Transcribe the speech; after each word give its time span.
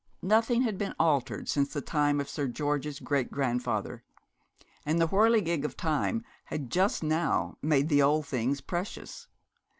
Nothing 0.23 0.63
had 0.63 0.79
been 0.79 0.95
altered 0.99 1.47
since 1.47 1.71
the 1.71 1.79
time 1.79 2.19
of 2.19 2.27
Sir 2.27 2.47
George's 2.47 2.99
great 2.99 3.29
grandfather; 3.29 4.01
and 4.83 4.99
the 4.99 5.09
whirligig 5.09 5.63
of 5.63 5.77
time 5.77 6.25
had 6.45 6.71
just 6.71 7.03
now 7.03 7.59
made 7.61 7.87
the 7.87 8.01
old 8.01 8.25
things 8.25 8.61
precious. 8.61 9.27